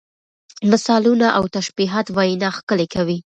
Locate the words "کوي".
2.93-3.17